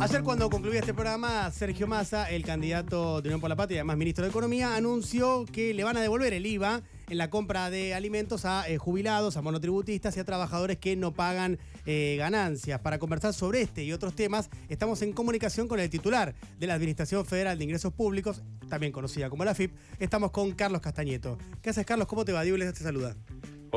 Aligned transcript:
Ayer 0.00 0.22
cuando 0.24 0.50
concluía 0.50 0.80
este 0.80 0.92
programa, 0.92 1.50
Sergio 1.52 1.86
Massa, 1.86 2.28
el 2.28 2.44
candidato 2.44 3.22
de 3.22 3.28
Unión 3.28 3.40
por 3.40 3.48
la 3.48 3.54
Patria 3.54 3.76
y 3.76 3.78
además 3.78 3.96
ministro 3.96 4.24
de 4.24 4.30
Economía, 4.30 4.74
anunció 4.74 5.44
que 5.46 5.72
le 5.72 5.84
van 5.84 5.96
a 5.96 6.00
devolver 6.00 6.32
el 6.34 6.44
IVA 6.44 6.82
en 7.08 7.16
la 7.16 7.30
compra 7.30 7.70
de 7.70 7.94
alimentos 7.94 8.44
a 8.44 8.68
eh, 8.68 8.76
jubilados, 8.76 9.36
a 9.36 9.42
monotributistas 9.42 10.16
y 10.16 10.20
a 10.20 10.24
trabajadores 10.24 10.78
que 10.78 10.96
no 10.96 11.12
pagan 11.12 11.58
eh, 11.86 12.16
ganancias. 12.18 12.80
Para 12.80 12.98
conversar 12.98 13.34
sobre 13.34 13.62
este 13.62 13.84
y 13.84 13.92
otros 13.92 14.16
temas, 14.16 14.50
estamos 14.68 15.00
en 15.02 15.12
comunicación 15.12 15.68
con 15.68 15.78
el 15.78 15.88
titular 15.88 16.34
de 16.58 16.66
la 16.66 16.74
Administración 16.74 17.24
Federal 17.24 17.56
de 17.56 17.64
Ingresos 17.64 17.92
Públicos, 17.92 18.42
también 18.68 18.92
conocida 18.92 19.30
como 19.30 19.44
la 19.44 19.54
FIP. 19.54 19.72
Estamos 20.00 20.32
con 20.32 20.52
Carlos 20.52 20.80
Castañeto. 20.80 21.38
¿Qué 21.62 21.70
haces, 21.70 21.86
Carlos? 21.86 22.08
¿Cómo 22.08 22.24
te 22.24 22.32
va? 22.32 22.42
Diego 22.42 22.58
les 22.58 22.74
te 22.74 22.82
saluda. 22.82 23.14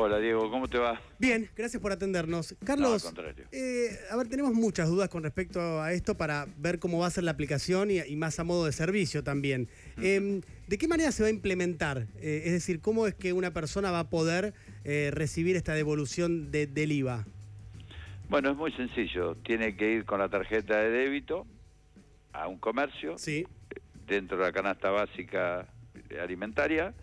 Hola 0.00 0.20
Diego, 0.20 0.48
¿cómo 0.48 0.68
te 0.68 0.78
va? 0.78 1.00
Bien, 1.18 1.50
gracias 1.56 1.82
por 1.82 1.90
atendernos. 1.90 2.54
Carlos, 2.64 3.12
eh, 3.50 3.98
a 4.12 4.16
ver, 4.16 4.28
tenemos 4.28 4.54
muchas 4.54 4.88
dudas 4.88 5.08
con 5.08 5.24
respecto 5.24 5.82
a 5.82 5.92
esto 5.92 6.16
para 6.16 6.46
ver 6.56 6.78
cómo 6.78 7.00
va 7.00 7.08
a 7.08 7.10
ser 7.10 7.24
la 7.24 7.32
aplicación 7.32 7.90
y, 7.90 8.14
más 8.14 8.38
a 8.38 8.44
modo 8.44 8.64
de 8.66 8.70
servicio 8.70 9.24
también. 9.24 9.68
Em, 10.00 10.42
¿De 10.68 10.78
qué 10.78 10.86
manera 10.86 11.10
se 11.10 11.24
va 11.24 11.26
a 11.26 11.32
implementar? 11.32 12.06
Eh, 12.20 12.42
es 12.44 12.52
decir, 12.52 12.80
¿cómo 12.80 13.08
es 13.08 13.16
que 13.16 13.32
una 13.32 13.52
persona 13.52 13.90
va 13.90 13.98
a 13.98 14.08
poder 14.08 14.54
eh, 14.84 15.10
recibir 15.12 15.56
esta 15.56 15.74
devolución 15.74 16.52
del 16.52 16.92
IVA? 16.92 17.26
Bueno, 18.28 18.52
es 18.52 18.56
muy 18.56 18.70
sencillo. 18.74 19.34
Tiene 19.44 19.76
que 19.76 19.94
ir 19.94 20.04
con 20.04 20.20
la 20.20 20.28
tarjeta 20.28 20.76
de 20.76 20.90
débito 20.90 21.44
a 22.32 22.46
un 22.46 22.58
comercio, 22.58 23.18
sí. 23.18 23.48
dentro 24.06 24.36
de 24.38 24.44
la 24.44 24.52
canasta 24.52 24.90
básica 24.90 25.66
alimentaria, 26.22 26.94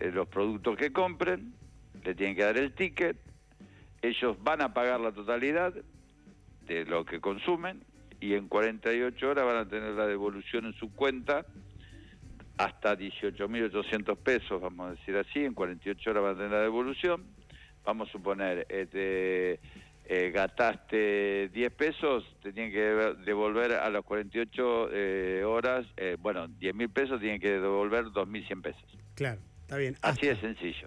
los 0.00 0.26
productos 0.26 0.76
que 0.76 0.92
compren 0.92 1.54
le 2.04 2.14
tienen 2.14 2.36
que 2.36 2.44
dar 2.44 2.56
el 2.56 2.72
ticket, 2.72 3.16
ellos 4.02 4.36
van 4.42 4.62
a 4.62 4.74
pagar 4.74 5.00
la 5.00 5.12
totalidad 5.12 5.74
de 6.66 6.84
lo 6.84 7.04
que 7.04 7.20
consumen 7.20 7.82
y 8.20 8.34
en 8.34 8.48
48 8.48 9.28
horas 9.28 9.44
van 9.44 9.56
a 9.56 9.68
tener 9.68 9.92
la 9.92 10.06
devolución 10.06 10.66
en 10.66 10.74
su 10.74 10.94
cuenta 10.94 11.46
hasta 12.56 12.96
18.800 12.96 14.16
pesos, 14.16 14.60
vamos 14.60 14.88
a 14.88 14.90
decir 14.92 15.16
así, 15.16 15.44
en 15.44 15.54
48 15.54 16.10
horas 16.10 16.22
van 16.22 16.32
a 16.32 16.36
tener 16.36 16.50
la 16.52 16.60
devolución. 16.60 17.24
Vamos 17.84 18.08
a 18.08 18.12
suponer, 18.12 18.66
este, 18.70 19.60
eh, 20.06 20.30
gastaste 20.32 21.48
10 21.48 21.72
pesos, 21.72 22.24
te 22.42 22.52
tienen 22.52 22.72
que 22.72 23.24
devolver 23.24 23.72
a 23.72 23.90
las 23.90 24.02
48 24.04 24.88
eh, 24.92 25.44
horas, 25.44 25.86
eh, 25.96 26.16
bueno, 26.18 26.48
10 26.48 26.74
mil 26.74 26.88
pesos, 26.88 27.20
tienen 27.20 27.40
que 27.40 27.60
devolver 27.60 28.06
2.100 28.06 28.62
pesos. 28.62 28.98
Claro. 29.14 29.40
Está 29.74 29.78
bien. 29.78 29.96
Así 30.02 30.26
de 30.26 30.40
sencillo. 30.40 30.86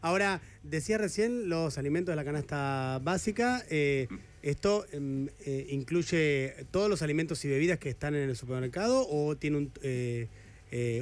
Ahora, 0.00 0.40
decía 0.62 0.98
recién 0.98 1.48
los 1.48 1.76
alimentos 1.78 2.12
de 2.12 2.16
la 2.16 2.24
canasta 2.24 2.98
básica. 3.02 3.62
Eh, 3.70 4.08
¿Esto 4.42 4.86
em, 4.92 5.28
eh, 5.44 5.66
incluye 5.70 6.54
todos 6.70 6.88
los 6.88 7.02
alimentos 7.02 7.44
y 7.44 7.48
bebidas 7.48 7.78
que 7.78 7.88
están 7.88 8.14
en 8.14 8.28
el 8.28 8.36
supermercado 8.36 9.06
o 9.08 9.36
tiene 9.36 9.68
eh, 9.82 10.28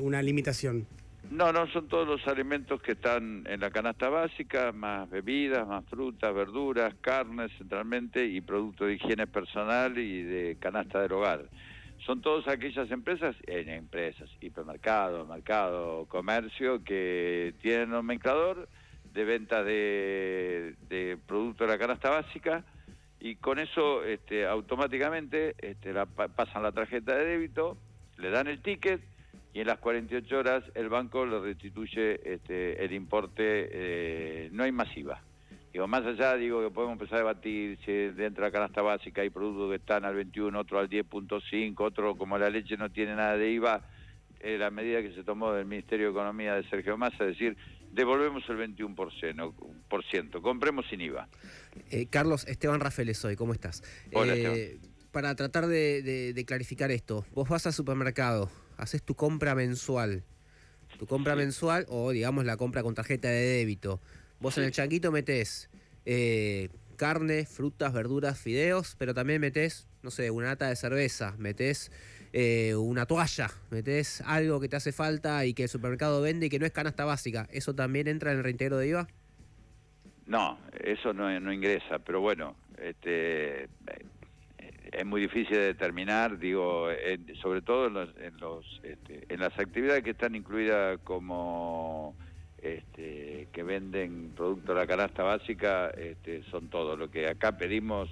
una 0.03 0.23
limitación? 0.23 0.87
No, 1.31 1.53
no, 1.53 1.67
son 1.69 1.89
todos 1.89 2.07
los 2.07 2.27
alimentos 2.27 2.83
que 2.83 2.93
están 2.93 3.45
en 3.47 3.61
la 3.61 3.71
canasta 3.71 4.09
básica, 4.09 4.73
más 4.73 5.09
bebidas, 5.09 5.67
más 5.67 5.85
frutas, 5.87 6.35
verduras, 6.35 6.95
carnes 7.01 7.51
centralmente 7.59 8.27
y 8.27 8.41
productos 8.41 8.89
de 8.89 8.95
higiene 8.95 9.27
personal 9.27 9.99
y 9.99 10.23
de 10.23 10.57
canasta 10.61 11.01
del 11.01 11.13
hogar 11.13 11.45
son 12.05 12.21
todas 12.21 12.47
aquellas 12.49 12.91
empresas, 12.91 13.35
en 13.47 13.69
empresas, 13.69 14.29
hipermercado, 14.41 15.27
mercado, 15.27 16.07
comercio, 16.07 16.85
que 16.85 17.55
tienen 17.63 17.91
nomenclador 17.91 18.69
de 19.13 19.25
venta 19.25 19.63
de, 19.63 20.75
de 20.89 21.19
productos 21.27 21.67
de 21.67 21.73
la 21.73 21.79
canasta 21.79 22.11
básica 22.11 22.65
y 23.21 23.37
con 23.37 23.59
eso 23.59 24.05
este, 24.05 24.45
automáticamente 24.47 25.55
este, 25.59 25.95
la, 25.95 26.05
pasan 26.05 26.63
la 26.63 26.73
tarjeta 26.73 27.17
de 27.17 27.25
débito, 27.25 27.79
le 28.19 28.31
dan 28.31 28.49
el 28.49 28.61
ticket 28.61 29.01
y 29.55 29.61
en 29.61 29.69
las 29.69 29.79
48 29.79 30.39
horas 30.39 30.65
el 30.75 30.91
banco 30.91 31.25
le 31.25 31.39
restituye 31.39 32.21
este, 32.35 32.85
el 32.85 32.93
importe, 32.93 33.69
eh, 33.73 34.49
no 34.53 34.65
hay 34.65 34.73
masiva. 34.73 35.23
Digo, 35.75 35.89
más 35.89 36.07
allá, 36.07 36.37
digo 36.37 36.63
que 36.63 36.73
podemos 36.73 36.93
empezar 36.93 37.17
a 37.17 37.19
debatir 37.23 37.77
si 37.85 37.91
dentro 37.91 38.45
de 38.45 38.49
la 38.49 38.53
canasta 38.53 38.81
básica 38.81 39.23
hay 39.23 39.31
productos 39.31 39.71
que 39.71 39.75
están 39.75 40.05
al 40.05 40.15
21, 40.15 40.57
otro 40.57 40.79
al 40.79 40.89
10.5, 40.89 41.75
otro 41.81 42.17
como 42.17 42.39
la 42.39 42.49
leche 42.49 42.77
no 42.77 42.93
tiene 42.93 43.17
nada 43.17 43.37
de 43.37 43.51
IVA, 43.51 43.85
eh, 44.39 44.57
la 44.57 44.71
medida 44.71 45.03
que 45.03 45.13
se 45.13 45.25
tomó 45.25 45.53
del 45.53 45.67
Ministerio 45.67 46.07
de 46.07 46.13
Economía 46.13 46.55
de 46.55 46.63
Sergio 46.71 46.97
Massa, 46.97 47.25
es 47.25 47.37
decir, 47.37 47.57
devolvemos 47.91 48.45
el 48.51 48.77
21%, 48.77 49.53
por 49.89 50.05
ciento, 50.05 50.41
compremos 50.41 50.87
sin 50.89 51.01
IVA. 51.01 51.27
Eh, 51.91 52.07
Carlos, 52.07 52.47
Esteban 52.47 52.79
Rafael 52.79 53.13
soy, 53.17 53.35
¿cómo 53.35 53.53
estás? 53.53 53.83
Hola, 54.13 54.35
eh, 54.37 54.79
Para 55.11 55.35
tratar 55.35 55.67
de, 55.67 56.45
clarificar 56.47 56.93
esto, 56.93 57.27
vos 57.35 57.49
vas 57.49 57.67
al 57.67 57.73
supermercado, 57.73 58.49
haces 58.77 59.03
tu 59.03 59.17
compra 59.17 59.57
mensual, 59.57 60.23
tu 61.01 61.07
compra 61.09 61.35
mensual 61.35 61.85
o 61.89 62.13
digamos 62.13 62.45
la 62.45 62.57
compra 62.57 62.85
con 62.85 62.95
tarjeta 62.95 63.27
de 63.27 63.41
débito. 63.41 64.01
Vos 64.45 64.59
en 64.59 64.65
el 64.65 64.73
changuito 64.73 65.11
metés 65.11 65.71
eh, 66.05 66.69
carne, 66.99 67.47
frutas, 67.47 67.95
verduras, 67.95 68.39
fideos, 68.39 68.95
pero 68.99 69.15
también 69.15 69.41
metés, 69.41 69.89
no 70.03 70.11
sé, 70.11 70.31
una 70.31 70.49
lata 70.49 70.69
de 70.69 70.77
cerveza, 70.77 71.35
metés 71.39 71.91
eh, 72.35 72.75
una 72.75 73.07
toalla, 73.07 73.49
metés 73.71 74.21
algo 74.21 74.61
que 74.61 74.69
te 74.69 74.77
hace 74.77 74.93
falta 74.93 75.47
y 75.47 75.55
que 75.55 75.63
el 75.63 75.71
supermercado 75.71 76.21
vende 76.21 76.45
y 76.45 76.51
que 76.51 76.59
no 76.59 76.67
es 76.67 76.73
canasta 76.73 77.07
básica. 77.07 77.49
¿Eso 77.53 77.75
también 77.75 78.07
entra 78.07 78.33
en 78.33 78.37
el 78.37 78.45
reintegro 78.45 78.77
de 78.77 78.89
IVA? 78.89 79.09
No, 80.27 80.59
eso 80.79 81.15
no, 81.15 81.41
no 81.41 81.51
ingresa, 81.51 82.01
pero 82.01 82.21
bueno, 82.21 82.55
este, 82.77 83.71
es 84.93 85.07
muy 85.07 85.23
difícil 85.23 85.57
de 85.57 85.69
determinar, 85.69 86.39
digo, 86.39 86.89
sobre 87.41 87.63
todo 87.63 87.87
en, 87.87 87.95
los, 87.95 88.11
en, 88.19 88.37
los, 88.37 88.81
este, 88.83 89.25
en 89.27 89.41
las 89.41 89.59
actividades 89.59 90.05
que 90.05 90.11
están 90.11 90.35
incluidas 90.35 91.01
como 91.03 92.15
este, 92.65 93.47
que 93.53 93.63
venden 93.63 94.33
productos 94.35 94.75
de 94.75 94.81
la 94.81 94.87
canasta 94.87 95.23
básica 95.23 95.91
este, 95.91 96.43
son 96.45 96.69
todos. 96.69 96.99
Lo 96.99 97.11
que 97.11 97.29
acá 97.29 97.59
pedimos 97.59 98.09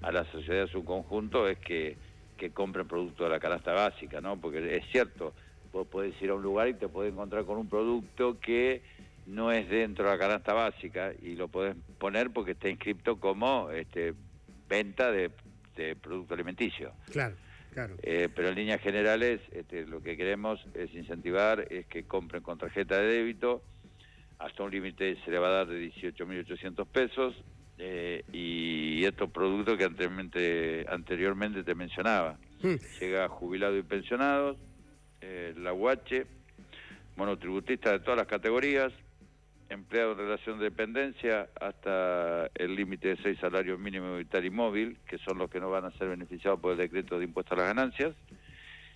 a 0.00 0.10
la 0.10 0.24
sociedad 0.32 0.62
en 0.62 0.68
su 0.68 0.86
conjunto 0.86 1.46
es 1.46 1.58
que, 1.58 1.98
que 2.38 2.50
compren 2.50 2.88
productos 2.88 3.26
de 3.26 3.30
la 3.30 3.38
canasta 3.38 3.72
básica, 3.72 4.22
¿no? 4.22 4.40
Porque 4.40 4.74
es 4.74 4.86
cierto, 4.90 5.34
vos 5.70 5.86
podés 5.86 6.14
ir 6.22 6.30
a 6.30 6.34
un 6.34 6.42
lugar 6.42 6.68
y 6.68 6.74
te 6.74 6.88
podés 6.88 7.12
encontrar 7.12 7.44
con 7.44 7.58
un 7.58 7.68
producto 7.68 8.40
que 8.40 8.80
no 9.26 9.52
es 9.52 9.68
dentro 9.68 10.06
de 10.06 10.12
la 10.12 10.18
canasta 10.18 10.54
básica 10.54 11.12
y 11.20 11.34
lo 11.34 11.48
podés 11.48 11.76
poner 11.98 12.30
porque 12.30 12.52
está 12.52 12.70
inscrito 12.70 13.20
como 13.20 13.70
este, 13.70 14.14
venta 14.66 15.12
de, 15.12 15.30
producto 16.00 16.34
alimenticio. 16.34 16.92
Claro. 17.10 17.36
Claro. 17.72 17.94
Eh, 18.02 18.28
pero 18.34 18.48
en 18.48 18.56
líneas 18.56 18.80
generales 18.80 19.40
este, 19.52 19.86
lo 19.86 20.02
que 20.02 20.16
queremos 20.16 20.66
es 20.74 20.92
incentivar 20.92 21.66
es 21.70 21.86
que 21.86 22.02
compren 22.02 22.42
con 22.42 22.58
tarjeta 22.58 22.98
de 22.98 23.06
débito 23.06 23.62
hasta 24.40 24.62
un 24.62 24.70
límite 24.70 25.16
se 25.24 25.30
le 25.30 25.38
va 25.38 25.48
a 25.48 25.50
dar 25.50 25.66
de 25.68 25.92
18.800 25.92 26.86
pesos 26.86 27.34
eh, 27.78 28.24
y 28.32 29.04
estos 29.04 29.30
productos 29.30 29.76
que 29.76 29.84
anteriormente, 29.84 30.86
anteriormente 30.88 31.62
te 31.62 31.74
mencionaba. 31.74 32.38
Hmm. 32.62 32.76
Llega 33.00 33.28
jubilados 33.28 33.78
y 33.78 33.82
pensionados, 33.82 34.56
eh, 35.20 35.54
la 35.56 35.72
UH, 35.74 36.26
monotributistas 37.16 37.92
de 37.92 38.00
todas 38.00 38.16
las 38.16 38.26
categorías, 38.26 38.92
empleados 39.68 40.18
en 40.18 40.24
relación 40.24 40.58
de 40.58 40.64
dependencia 40.64 41.48
hasta 41.60 42.50
el 42.54 42.74
límite 42.74 43.08
de 43.08 43.16
seis 43.22 43.38
salarios 43.38 43.78
mínimos 43.78 44.18
vital 44.18 44.44
y 44.44 44.50
móvil, 44.50 44.98
que 45.06 45.18
son 45.18 45.38
los 45.38 45.50
que 45.50 45.60
no 45.60 45.70
van 45.70 45.84
a 45.84 45.90
ser 45.92 46.08
beneficiados 46.08 46.60
por 46.60 46.72
el 46.72 46.78
decreto 46.78 47.18
de 47.18 47.26
impuesto 47.26 47.54
a 47.54 47.58
las 47.58 47.66
ganancias, 47.68 48.14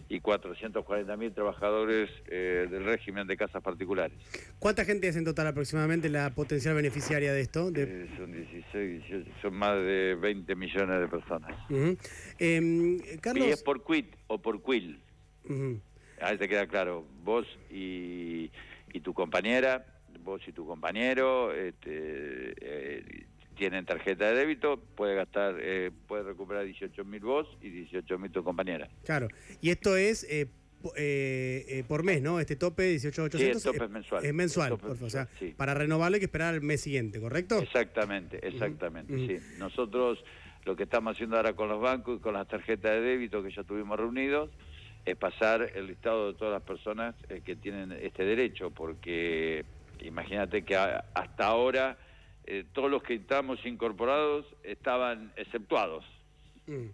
y 0.09 0.21
440.000 0.21 1.35
trabajadores 1.35 2.11
eh, 2.27 2.67
del 2.71 2.85
régimen 2.85 3.27
de 3.27 3.37
casas 3.37 3.63
particulares. 3.63 4.17
¿Cuánta 4.59 4.85
gente 4.85 5.09
es 5.09 5.17
en 5.17 5.25
total 5.25 5.47
aproximadamente 5.49 6.09
la 6.09 6.35
potencial 6.35 6.75
beneficiaria 6.75 7.33
de 7.33 7.41
esto? 7.41 7.71
Eh, 7.75 8.09
son 8.17 8.33
16, 8.33 9.03
18, 9.09 9.31
son 9.43 9.55
más 9.55 9.77
de 9.77 10.17
20 10.21 10.55
millones 10.55 11.01
de 11.01 11.09
personas. 11.09 11.57
Em, 12.39 12.99
Carlos... 13.21 13.47
Y 13.47 13.51
es 13.51 13.63
por 13.63 13.85
quit 13.85 14.15
o 14.27 14.41
por 14.41 14.63
quill. 14.63 15.01
Ahí 16.21 16.39
te 16.39 16.49
queda 16.49 16.67
claro, 16.67 17.05
vos 17.23 17.47
y, 17.71 18.51
y 18.93 19.01
tu 19.01 19.13
compañera, 19.13 19.85
vos 20.21 20.41
y 20.47 20.53
tu 20.53 20.67
compañero, 20.67 21.53
este, 21.53 22.55
eh, 22.61 23.27
tienen 23.55 23.85
tarjeta 23.85 24.27
de 24.27 24.35
débito, 24.35 24.79
puede 24.97 25.15
gastar, 25.15 25.57
eh, 25.61 25.91
puede 26.07 26.25
recuperar 26.25 26.65
18 26.65 27.05
mil 27.05 27.21
vos 27.21 27.47
y 27.61 27.71
18 27.71 28.19
mil 28.19 28.31
tu 28.31 28.43
compañera. 28.43 28.89
Claro, 29.05 29.29
y 29.61 29.71
esto 29.71 29.97
es 29.97 30.25
eh, 30.25 30.47
eh, 30.97 31.85
por 31.89 32.03
mes, 32.03 32.21
¿no? 32.21 32.41
Este 32.41 32.57
tope 32.57 32.95
18.800 32.97 33.39
sí, 33.39 33.45
el 33.45 33.63
tope 33.63 33.85
es 33.85 33.91
mensual. 33.91 34.25
Es 34.25 34.35
mensual, 34.35 34.73
o 34.73 35.11
sea, 35.11 35.29
para 35.57 35.75
renovarlo 35.75 36.17
hay 36.17 36.21
que 36.21 36.27
esperar 36.27 36.55
al 36.55 36.61
mes 36.61 36.81
siguiente, 36.81 37.21
¿correcto? 37.21 37.59
Exactamente, 37.59 38.47
exactamente, 38.47 39.15
sí. 39.27 39.39
Nosotros 39.59 40.23
lo 40.65 40.77
que 40.77 40.85
estamos 40.85 41.15
haciendo 41.15 41.37
ahora 41.37 41.55
con 41.55 41.69
los 41.69 41.81
bancos 41.81 42.19
y 42.19 42.21
con 42.21 42.35
las 42.35 42.49
tarjetas 42.49 42.93
de 42.93 43.01
débito 43.01 43.43
que 43.43 43.51
ya 43.51 43.63
tuvimos 43.65 43.99
reunidos 43.99 44.51
es 45.05 45.17
pasar 45.17 45.71
el 45.75 45.87
listado 45.87 46.33
de 46.33 46.39
todas 46.39 46.55
las 46.55 46.63
personas 46.63 47.15
que 47.45 47.57
tienen 47.57 47.93
este 47.93 48.25
derecho, 48.25 48.71
porque 48.71 49.65
imagínate 50.01 50.63
que 50.63 50.75
hasta 50.77 51.47
ahora 51.47 51.99
eh, 52.47 52.65
todos 52.73 52.91
los 52.91 53.03
que 53.03 53.15
estamos 53.15 53.65
incorporados 53.65 54.47
estaban 54.63 55.33
exceptuados. 55.37 56.05
Mm. 56.67 56.87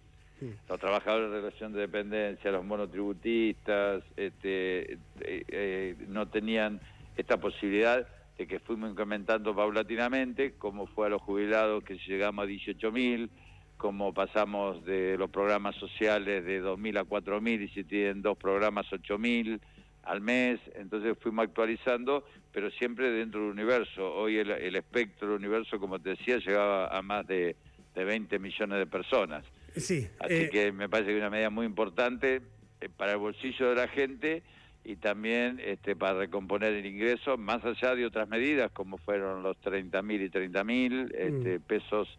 Los 0.69 0.81
trabajadores 0.81 1.31
de 1.31 1.37
relación 1.37 1.73
de 1.73 1.81
dependencia, 1.81 2.50
los 2.50 2.64
monotributistas, 2.64 4.02
este, 4.17 4.94
eh, 4.94 4.99
eh, 5.20 5.97
no 6.08 6.29
tenían 6.29 6.81
esta 7.17 7.38
posibilidad 7.38 8.08
de 8.38 8.47
que 8.47 8.58
fuimos 8.58 8.91
incrementando 8.91 9.55
paulatinamente, 9.55 10.55
como 10.56 10.87
fue 10.87 11.08
a 11.08 11.11
los 11.11 11.20
jubilados 11.20 11.85
que 11.85 11.99
llegamos 11.99 12.44
a 12.44 12.46
18 12.46 12.91
mil, 12.91 13.31
como 13.76 14.14
pasamos 14.14 14.82
de 14.87 15.19
los 15.19 15.31
programas 15.31 15.75
sociales 15.76 16.44
de 16.44 16.62
2.000 16.62 17.00
a 17.00 17.05
4.000 17.05 17.62
y 17.62 17.69
si 17.69 17.85
tienen 17.85 18.23
dos 18.23 18.38
programas 18.38 18.87
8.000 18.91 19.61
al 20.02 20.20
mes, 20.20 20.61
entonces 20.75 21.17
fuimos 21.20 21.44
actualizando, 21.44 22.25
pero 22.52 22.70
siempre 22.70 23.11
dentro 23.11 23.41
del 23.41 23.50
universo. 23.50 24.12
Hoy 24.14 24.38
el, 24.38 24.76
espectro 24.76 25.29
del 25.29 25.38
universo, 25.38 25.79
como 25.79 25.99
te 25.99 26.11
decía, 26.11 26.38
llegaba 26.38 26.88
a 26.88 27.02
más 27.02 27.26
de, 27.26 27.56
de 27.94 28.05
20 28.05 28.38
millones 28.38 28.79
de 28.79 28.87
personas. 28.87 29.44
Sí, 29.76 30.08
Así 30.19 30.35
eh, 30.35 30.50
que 30.50 30.73
me 30.73 30.88
parece 30.88 31.11
que 31.11 31.17
es 31.17 31.20
una 31.20 31.31
medida 31.31 31.50
muy 31.50 31.67
importante 31.67 32.43
eh, 32.81 32.88
para 32.97 33.12
el 33.12 33.19
bolsillo 33.19 33.69
de 33.70 33.76
la 33.76 33.88
gente 33.88 34.43
y 34.85 34.97
también 34.97 35.61
este, 35.64 35.94
para 35.94 36.19
recomponer 36.19 36.73
el 36.73 36.87
ingreso, 36.87 37.37
más 37.37 37.64
allá 37.64 37.94
de 37.94 38.06
otras 38.06 38.29
medidas 38.29 38.73
como 38.73 38.99
fueron 38.99 39.43
los 39.43 39.56
30.000 39.58 40.25
y 40.25 40.29
30.000 40.31 41.14
este, 41.14 41.58
mm. 41.58 41.62
pesos 41.62 42.19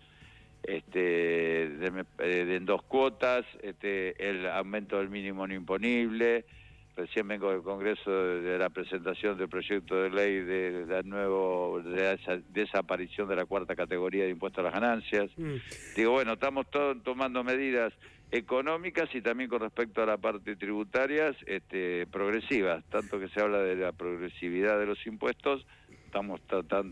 este, 0.63 0.99
de, 0.99 2.55
en 2.55 2.65
dos 2.65 2.83
cuotas, 2.83 3.45
este, 3.63 4.29
el 4.29 4.47
aumento 4.47 4.99
del 4.99 5.09
mínimo 5.09 5.47
no 5.47 5.53
imponible. 5.53 6.45
Recién 6.95 7.27
vengo 7.27 7.51
del 7.51 7.61
Congreso 7.61 8.11
de, 8.11 8.57
la 8.57 8.69
presentación 8.69 9.37
del 9.37 9.47
proyecto 9.47 9.95
de 9.95 10.09
ley 10.09 10.39
de 10.39 10.85
la 10.85 11.01
nuevo 11.03 11.81
de 11.83 12.13
esa 12.13 12.37
desaparición 12.49 13.29
de 13.29 13.35
la 13.37 13.45
cuarta 13.45 13.75
categoría 13.75 14.25
de 14.25 14.31
impuestos 14.31 14.59
a 14.59 14.63
las 14.63 14.73
ganancias. 14.73 15.29
Mm. 15.37 15.55
Digo, 15.95 16.11
bueno, 16.11 16.33
estamos 16.33 16.69
todos 16.69 17.01
tomando 17.03 17.43
medidas 17.43 17.93
económicas 18.31 19.13
y 19.13 19.21
también 19.21 19.49
con 19.49 19.61
respecto 19.61 20.01
a 20.01 20.05
la 20.05 20.17
parte 20.17 20.55
tributaria 20.55 21.35
este, 21.45 22.07
progresivas, 22.07 22.83
tanto 22.85 23.19
que 23.19 23.27
se 23.29 23.41
habla 23.41 23.59
de 23.59 23.75
la 23.75 23.91
progresividad 23.91 24.79
de 24.79 24.85
los 24.85 25.05
impuestos 25.05 25.65
estamos 26.11 26.41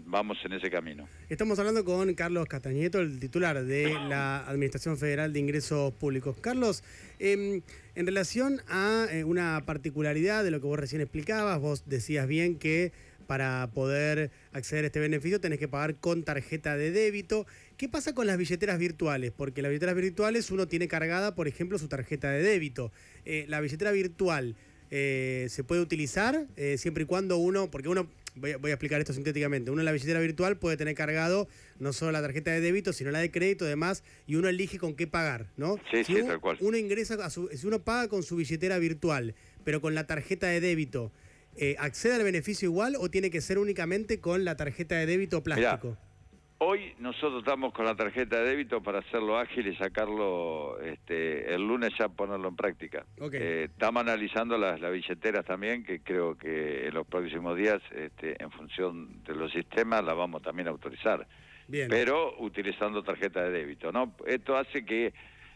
vamos 0.06 0.38
en 0.46 0.54
ese 0.54 0.70
camino. 0.70 1.10
Estamos 1.28 1.60
hablando 1.60 1.84
con 1.84 2.14
Carlos 2.14 2.48
Castañeto, 2.48 3.02
el 3.02 3.20
titular 3.20 3.66
de 3.66 3.94
la 4.08 4.48
Administración 4.48 4.98
Federal 4.98 5.34
de 5.34 5.40
Ingresos 5.40 5.94
Públicos. 5.94 6.38
Carlos, 6.40 6.86
em, 7.20 7.62
en 7.96 8.06
relación 8.06 8.62
a 8.70 9.08
eh, 9.12 9.26
una 9.26 9.62
particularidad 9.66 10.46
de 10.46 10.52
lo 10.52 10.62
que 10.62 10.68
vos 10.68 10.80
recién 10.80 11.02
explicabas, 11.02 11.60
vos 11.60 11.84
decías 11.86 12.28
bien 12.28 12.58
que 12.58 12.94
para 13.28 13.70
poder 13.74 14.32
acceder 14.54 14.86
a 14.86 14.88
este 14.88 15.02
beneficio 15.02 15.42
tenés 15.42 15.60
que 15.60 15.68
pagar 15.68 15.96
con 15.98 16.24
tarjeta 16.24 16.78
de 16.78 16.92
débito. 16.92 17.46
¿Qué 17.76 17.90
pasa 17.90 18.16
con 18.16 18.26
las 18.26 18.38
billeteras 18.38 18.80
virtuales? 18.80 19.34
Porque 19.36 19.62
las 19.62 19.70
billeteras 19.70 19.96
virtuales 19.96 20.50
uno 20.50 20.66
tiene 20.70 20.88
cargada, 20.88 21.36
por 21.36 21.50
ejemplo, 21.50 21.78
su 21.78 21.90
tarjeta 21.90 22.32
de 22.32 22.42
débito. 22.42 22.94
Eh, 23.26 23.44
la 23.50 23.60
billetera 23.60 23.92
virtual 23.92 24.56
eh, 24.92 25.48
se 25.50 25.66
puede 25.66 25.82
utilizar 25.82 26.48
siempre 26.78 27.04
y 27.04 27.06
cuando 27.06 27.38
uno, 27.38 27.70
porque 27.70 27.90
uno 27.90 28.08
voy 28.36 28.52
a, 28.52 28.74
explicar 28.74 29.00
esto 29.00 29.14
sintéticamente. 29.14 29.72
Uno 29.72 29.82
en 29.82 29.86
la 29.86 29.92
billetera 29.92 30.20
virtual 30.20 30.58
puede 30.58 30.78
tener 30.78 30.96
cargado 30.96 31.48
no 31.80 31.94
solo 31.94 32.12
la 32.12 32.22
tarjeta 32.22 32.52
de 32.52 32.62
débito, 32.62 32.94
sino 32.94 33.12
la 33.12 33.20
de 33.20 33.32
crédito, 33.32 33.66
además, 33.66 34.04
y 34.28 34.36
uno 34.36 34.48
elige 34.48 34.78
con 34.78 34.96
qué 34.96 35.08
pagar, 35.08 35.48
¿no? 35.58 35.78
Sí, 35.92 36.04
si 36.04 36.16
sí, 36.16 36.24
tal 36.24 36.40
cual. 36.40 36.58
Uno 36.60 36.78
ingresa, 36.78 37.16
a 37.16 37.30
su, 37.30 37.50
si 37.50 37.68
uno 37.68 37.84
paga 37.84 38.08
con 38.08 38.24
su 38.24 38.36
billetera 38.36 38.78
virtual, 38.80 39.36
pero 39.64 39.82
con 39.82 39.96
la 39.96 40.08
tarjeta 40.08 40.48
de 40.48 40.62
débito, 40.62 41.12
eh, 41.56 41.76
¿accede 41.80 42.16
al 42.16 42.24
beneficio 42.24 42.68
igual 42.68 42.96
o 42.98 43.10
tiene 43.10 43.30
que 43.30 43.42
ser 43.42 43.58
únicamente 43.58 44.20
con 44.20 44.46
la 44.46 44.56
tarjeta 44.56 44.96
de 44.96 45.06
débito 45.06 45.44
plástico? 45.44 45.98
Hoy 46.62 46.94
nosotros 47.00 47.40
estamos 47.40 47.72
con 47.72 47.86
la 47.86 47.96
tarjeta 47.96 48.42
de 48.42 48.50
débito 48.50 48.84
para 48.84 49.00
hacerlo 49.00 49.38
ágil 49.38 49.66
y 49.68 49.78
sacarlo 49.78 50.78
este, 50.82 51.56
el 51.56 51.66
lunes 51.66 51.92
ya 51.98 52.10
ponerlo 52.10 52.50
en 52.50 52.58
práctica. 52.58 53.06
Eh, 53.32 53.70
estamos 53.72 54.04
analizando 54.04 54.58
las, 54.58 54.82
billeteras 54.82 55.46
también, 55.46 55.86
que 55.86 56.02
creo 56.02 56.38
que 56.38 56.88
en 56.88 56.94
los 56.94 57.08
próximos 57.08 57.56
días, 57.56 57.82
este, 57.96 58.44
en 58.44 58.52
función 58.52 59.24
de 59.24 59.36
los 59.36 59.54
sistemas, 59.54 60.04
la 60.04 60.14
vamos 60.14 60.42
también 60.42 60.68
a 60.68 60.72
autorizar. 60.72 61.26
Pero 61.70 62.36
utilizando 62.40 63.04
tarjeta 63.04 63.42
de 63.42 63.52
débito, 63.52 63.94
¿no? 63.94 64.16
Esto 64.28 64.58
hace 64.58 64.84
que 64.84 65.14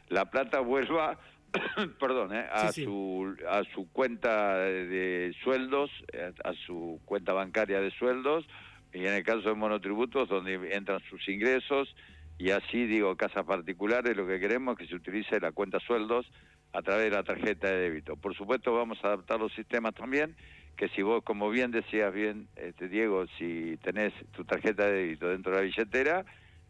la 0.07 0.31
plata 0.31 0.61
vuelva 0.61 1.19
perdón, 2.00 2.33
eh, 2.33 2.47
a, 2.50 2.71
Su, 2.71 3.35
a 3.50 3.63
su 3.75 3.91
cuenta 3.91 4.57
de 4.57 5.35
sueldos, 5.44 5.91
eh, 6.13 6.31
a 6.45 6.53
su 6.65 7.01
cuenta 7.03 7.33
bancaria 7.33 7.81
de 7.81 7.91
sueldos, 7.91 8.45
y 8.93 9.07
en 9.07 9.13
el 9.13 9.23
caso 9.23 9.49
de 9.49 9.55
monotributos 9.55 10.29
donde 10.29 10.75
entran 10.75 10.99
sus 11.09 11.27
ingresos 11.27 11.93
y 12.37 12.51
así 12.51 12.85
digo 12.85 13.15
casas 13.15 13.45
particulares 13.45 14.15
lo 14.15 14.27
que 14.27 14.39
queremos 14.39 14.73
es 14.73 14.79
que 14.79 14.87
se 14.87 14.95
utilice 14.95 15.39
la 15.39 15.51
cuenta 15.51 15.79
sueldos 15.79 16.25
a 16.73 16.81
través 16.81 17.05
de 17.05 17.11
la 17.11 17.23
tarjeta 17.23 17.67
de 17.67 17.77
débito. 17.77 18.15
Por 18.15 18.35
supuesto 18.35 18.73
vamos 18.73 18.97
a 19.03 19.07
adaptar 19.07 19.39
los 19.39 19.53
sistemas 19.53 19.93
también 19.93 20.35
que 20.75 20.89
si 20.89 21.01
vos 21.01 21.23
como 21.23 21.49
bien 21.49 21.71
decías 21.71 22.13
bien 22.13 22.47
este 22.55 22.87
Diego 22.87 23.25
si 23.37 23.77
tenés 23.83 24.13
tu 24.31 24.43
tarjeta 24.43 24.87
de 24.87 24.93
débito 24.93 25.29
dentro 25.29 25.51
de 25.51 25.57
la 25.57 25.63
billetera 25.63 26.25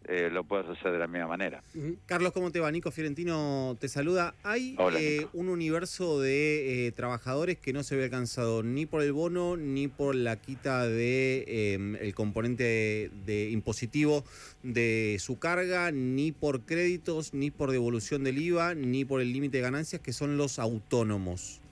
eh, 0.06 0.30
lo 0.32 0.44
puedes 0.44 0.70
hacer 0.70 0.92
de 0.92 1.00
la 1.00 1.08
misma 1.08 1.28
manera. 1.28 1.64
Carlos, 2.06 2.34
¿cómo 2.34 2.52
te 2.52 2.60
va? 2.60 2.72
Nico 2.72 2.92
Fiorentino 2.92 3.78
te 3.80 3.88
saluda. 3.88 4.36
Hay 4.44 4.76
eh, 5.00 5.28
un 5.34 5.50
universo 5.50 6.20
de 6.20 6.88
eh, 6.88 6.92
trabajadores 6.92 7.58
que 7.58 7.72
no 7.72 7.84
se 7.84 7.96
ve 7.96 8.06
alcanzado 8.06 8.64
ni 8.64 8.86
por 8.86 9.02
el 9.02 9.14
bono 9.14 9.56
ni 9.56 9.88
por 9.88 10.16
la 10.16 10.36
quita 10.36 10.86
de 10.88 11.74
em, 11.74 11.96
el 11.96 12.14
componente 12.14 13.12
de, 13.26 13.50
impositivo 13.52 14.26
de 14.62 15.18
su 15.20 15.40
carga, 15.40 15.92
ni 15.92 16.32
por 16.32 16.62
créditos, 16.62 17.34
ni 17.34 17.52
por 17.52 17.72
devolución 17.72 18.24
del 18.24 18.38
IVA, 18.40 18.76
ni 18.76 19.06
por 19.06 19.22
el 19.22 19.32
límite 19.32 19.58
de 19.58 19.64
ganancias, 19.64 20.02
que 20.02 20.14
son 20.14 20.38
los 20.38 20.60
autónomos. 20.60 21.63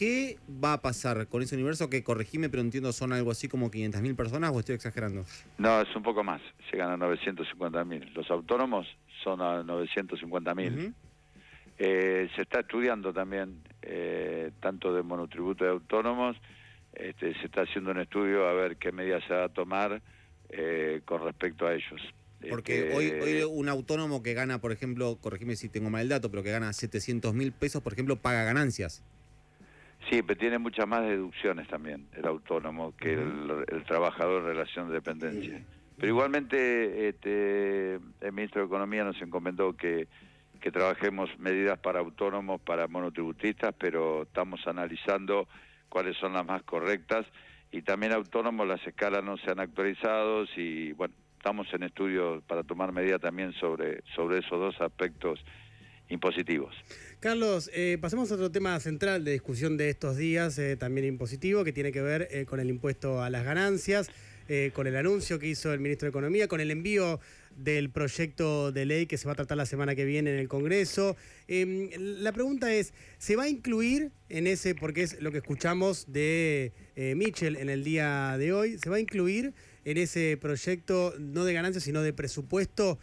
¿Qué 0.00 0.38
va 0.48 0.72
a 0.72 0.80
pasar 0.80 1.26
con 1.26 1.42
ese 1.42 1.56
universo 1.56 1.90
que, 1.90 2.02
corregime, 2.02 2.48
pero 2.48 2.62
entiendo 2.62 2.90
son 2.90 3.12
algo 3.12 3.30
así 3.30 3.48
como 3.48 3.70
500.000 3.70 4.16
personas 4.16 4.50
o 4.50 4.58
estoy 4.58 4.76
exagerando? 4.76 5.26
No, 5.58 5.82
es 5.82 5.94
un 5.94 6.02
poco 6.02 6.24
más, 6.24 6.40
llegan 6.72 6.90
a 6.90 7.06
950.000. 7.06 8.14
Los 8.14 8.30
autónomos 8.30 8.86
son 9.22 9.42
a 9.42 9.62
950.000. 9.62 10.94
eh, 11.78 12.30
se 12.34 12.40
está 12.40 12.60
estudiando 12.60 13.12
también, 13.12 13.60
eh, 13.82 14.52
tanto 14.60 14.94
de 14.94 15.02
monotributo 15.02 15.64
de 15.64 15.70
autónomos, 15.70 16.34
este, 16.94 17.34
se 17.34 17.44
está 17.44 17.64
haciendo 17.64 17.90
un 17.90 18.00
estudio 18.00 18.48
a 18.48 18.54
ver 18.54 18.78
qué 18.78 18.92
medidas 18.92 19.22
se 19.28 19.34
va 19.34 19.44
a 19.44 19.48
tomar 19.50 20.00
eh, 20.48 21.02
con 21.04 21.22
respecto 21.22 21.66
a 21.66 21.74
ellos. 21.74 22.00
Porque 22.48 22.88
este, 22.88 22.96
hoy, 22.96 23.10
hoy 23.20 23.42
un 23.42 23.68
autónomo 23.68 24.22
que 24.22 24.32
gana, 24.32 24.62
por 24.62 24.72
ejemplo, 24.72 25.18
corregime 25.20 25.56
si 25.56 25.68
tengo 25.68 25.90
mal 25.90 26.00
el 26.00 26.08
dato, 26.08 26.30
pero 26.30 26.42
que 26.42 26.52
gana 26.52 26.72
700 26.72 27.34
mil 27.34 27.52
pesos, 27.52 27.82
por 27.82 27.92
ejemplo, 27.92 28.16
paga 28.16 28.44
ganancias. 28.44 29.04
Sí, 30.10 30.22
pero 30.22 30.36
tiene 30.40 30.58
muchas 30.58 30.88
más 30.88 31.02
deducciones 31.02 31.68
también 31.68 32.08
el 32.16 32.26
autónomo 32.26 32.96
que 32.96 33.12
el, 33.12 33.84
trabajador 33.86 34.42
en 34.42 34.48
relación 34.48 34.88
de 34.88 34.94
dependencia. 34.94 35.62
Pero 35.96 36.08
igualmente 36.08 37.08
este, 37.08 37.94
el 37.94 38.32
ministro 38.32 38.60
de 38.60 38.66
Economía 38.66 39.04
nos 39.04 39.22
encomendó 39.22 39.76
que, 39.76 40.08
que 40.60 40.72
trabajemos 40.72 41.30
medidas 41.38 41.78
para 41.78 42.00
autónomos, 42.00 42.60
para 42.60 42.88
monotributistas, 42.88 43.72
pero 43.78 44.22
estamos 44.22 44.66
analizando 44.66 45.46
cuáles 45.88 46.16
son 46.16 46.32
las 46.32 46.44
más 46.44 46.64
correctas. 46.64 47.24
Y 47.70 47.82
también 47.82 48.12
autónomos 48.12 48.66
las 48.66 48.84
escalas 48.84 49.22
no 49.22 49.36
se 49.36 49.52
han 49.52 49.60
actualizado 49.60 50.44
y 50.56 50.90
bueno, 50.92 51.14
estamos 51.38 51.72
en 51.72 51.84
estudio 51.84 52.42
para 52.48 52.64
tomar 52.64 52.90
medidas 52.90 53.20
también 53.20 53.52
sobre, 53.52 54.02
sobre 54.16 54.38
esos 54.38 54.58
dos 54.58 54.80
aspectos 54.80 55.38
impositivos. 56.10 56.74
Carlos, 57.20 57.70
eh, 57.74 57.98
pasemos 58.00 58.30
a 58.30 58.34
otro 58.34 58.50
tema 58.50 58.78
central 58.80 59.24
de 59.24 59.32
discusión 59.32 59.76
de 59.76 59.90
estos 59.90 60.16
días, 60.16 60.58
eh, 60.58 60.76
también 60.76 61.06
impositivo, 61.06 61.64
que 61.64 61.72
tiene 61.72 61.92
que 61.92 62.02
ver 62.02 62.28
eh, 62.30 62.46
con 62.46 62.60
el 62.60 62.68
impuesto 62.70 63.22
a 63.22 63.30
las 63.30 63.44
ganancias, 63.44 64.10
con 64.74 64.88
el 64.88 64.96
anuncio 64.96 65.38
que 65.38 65.46
hizo 65.46 65.72
el 65.72 65.78
ministro 65.78 66.06
de 66.06 66.10
Economía, 66.10 66.48
con 66.48 66.58
el 66.58 66.72
envío 66.72 67.20
del 67.54 67.88
proyecto 67.90 68.72
de 68.72 68.84
ley 68.84 69.06
que 69.06 69.16
se 69.16 69.26
va 69.26 69.34
a 69.34 69.36
tratar 69.36 69.56
la 69.56 69.64
semana 69.64 69.94
que 69.94 70.04
viene 70.04 70.32
en 70.32 70.40
el 70.40 70.48
Congreso. 70.48 71.16
Em, 71.46 71.88
la 71.96 72.32
pregunta 72.32 72.74
es, 72.74 72.92
¿se 73.18 73.36
va 73.36 73.44
a 73.44 73.48
incluir 73.48 74.10
en 74.28 74.48
ese, 74.48 74.74
porque 74.74 75.02
es 75.02 75.22
lo 75.22 75.30
que 75.30 75.38
escuchamos 75.38 76.06
de 76.08 76.72
Mitchell 77.14 77.54
en 77.54 77.70
el 77.70 77.84
día 77.84 78.34
de 78.38 78.52
hoy, 78.52 78.76
¿se 78.78 78.90
va 78.90 78.96
a 78.96 79.00
incluir 79.00 79.52
en 79.84 79.98
ese 79.98 80.36
proyecto, 80.36 81.14
no 81.20 81.44
de 81.44 81.52
ganancias, 81.52 81.84
sino 81.84 82.02
de 82.02 82.12
presupuesto, 82.12 82.98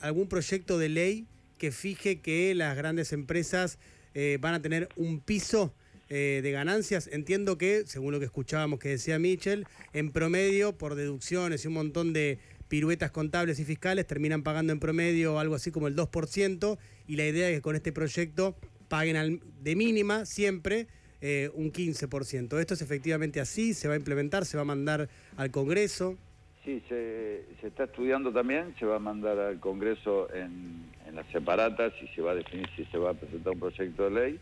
algún 0.00 0.28
proyecto 0.28 0.76
de 0.76 0.88
ley 0.88 1.28
que 1.62 1.70
fije 1.70 2.20
que 2.20 2.56
las 2.56 2.76
grandes 2.76 3.12
empresas 3.12 3.78
eh, 4.14 4.36
van 4.40 4.52
a 4.52 4.60
tener 4.60 4.88
un 4.96 5.20
piso 5.20 5.72
eh, 6.08 6.40
de 6.42 6.50
ganancias. 6.50 7.06
Entiendo 7.06 7.56
que, 7.56 7.84
según 7.86 8.10
lo 8.10 8.18
que 8.18 8.24
escuchábamos 8.24 8.80
que 8.80 8.88
decía 8.88 9.20
Mitchell, 9.20 9.64
en 9.92 10.10
promedio, 10.10 10.76
por 10.76 10.96
deducciones 10.96 11.64
y 11.64 11.68
un 11.68 11.74
montón 11.74 12.12
de 12.12 12.40
piruetas 12.66 13.12
contables 13.12 13.60
y 13.60 13.64
fiscales, 13.64 14.08
terminan 14.08 14.42
pagando 14.42 14.72
en 14.72 14.80
promedio 14.80 15.38
algo 15.38 15.54
así 15.54 15.70
como 15.70 15.86
el 15.86 15.94
2%, 15.94 16.78
y 17.06 17.14
la 17.14 17.28
idea 17.28 17.48
es 17.48 17.54
que 17.58 17.62
con 17.62 17.76
este 17.76 17.92
proyecto 17.92 18.56
paguen 18.88 19.40
de 19.60 19.76
mínima 19.76 20.26
siempre 20.26 20.88
eh, 21.20 21.48
un 21.54 21.72
15%. 21.72 22.58
¿Esto 22.58 22.74
es 22.74 22.82
efectivamente 22.82 23.38
así? 23.38 23.72
¿Se 23.72 23.86
va 23.86 23.94
a 23.94 23.98
implementar? 23.98 24.46
¿Se 24.46 24.56
va 24.56 24.62
a 24.62 24.66
mandar 24.66 25.08
al 25.36 25.52
Congreso? 25.52 26.18
Sí, 26.64 26.82
se, 26.88 27.44
se 27.60 27.68
está 27.68 27.84
estudiando 27.84 28.32
también, 28.32 28.74
se 28.80 28.84
va 28.84 28.96
a 28.96 28.98
mandar 28.98 29.38
al 29.38 29.60
Congreso 29.60 30.28
en, 30.34 30.91
en 31.06 31.16
las 31.16 31.26
separatas 31.28 31.92
y 32.02 32.06
se 32.08 32.22
va 32.22 32.32
a 32.32 32.34
definir 32.34 32.68
si 32.76 32.84
se 32.86 32.98
va 32.98 33.10
a 33.10 33.14
presentar 33.14 33.52
un 33.52 33.60
proyecto 33.60 34.04
de 34.04 34.10
ley. 34.10 34.40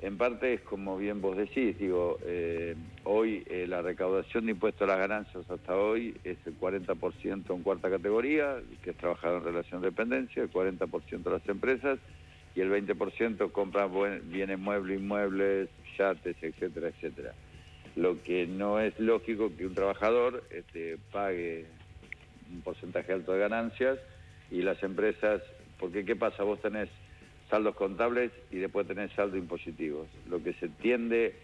En 0.00 0.18
parte 0.18 0.54
es 0.54 0.60
como 0.62 0.96
bien 0.96 1.20
vos 1.20 1.36
decís, 1.36 1.78
digo, 1.78 2.18
eh, 2.24 2.74
hoy 3.04 3.44
eh, 3.48 3.66
la 3.68 3.82
recaudación 3.82 4.46
de 4.46 4.52
impuestos 4.52 4.82
a 4.82 4.92
las 4.92 4.98
ganancias 4.98 5.48
hasta 5.48 5.76
hoy 5.76 6.16
es 6.24 6.38
el 6.44 6.58
40% 6.58 7.54
en 7.54 7.62
cuarta 7.62 7.88
categoría, 7.88 8.56
que 8.82 8.90
es 8.90 8.96
trabajador 8.96 9.42
en 9.42 9.44
relación 9.44 9.80
de 9.80 9.90
dependencia, 9.90 10.42
el 10.42 10.50
40% 10.50 11.22
de 11.22 11.30
las 11.30 11.48
empresas 11.48 12.00
y 12.56 12.60
el 12.60 12.70
20% 12.70 13.52
compra 13.52 13.88
bienes 14.24 14.58
muebles, 14.58 14.98
inmuebles, 15.00 15.68
yates, 15.96 16.36
etcétera, 16.42 16.88
etcétera. 16.88 17.34
Lo 17.94 18.22
que 18.22 18.46
no 18.46 18.80
es 18.80 18.98
lógico 18.98 19.54
que 19.56 19.66
un 19.66 19.74
trabajador 19.74 20.42
este, 20.50 20.98
pague 21.12 21.66
un 22.52 22.62
porcentaje 22.62 23.12
alto 23.12 23.32
de 23.32 23.38
ganancias 23.38 23.98
y 24.50 24.62
las 24.62 24.82
empresas, 24.82 25.42
porque 25.82 26.04
¿qué 26.04 26.14
pasa? 26.14 26.44
Vos 26.44 26.62
tenés 26.62 26.88
saldos 27.50 27.74
contables 27.74 28.30
y 28.52 28.58
después 28.58 28.86
tenés 28.86 29.10
saldos 29.14 29.36
impositivos. 29.36 30.06
Lo 30.30 30.40
que 30.40 30.52
se 30.54 30.68
tiende 30.68 31.34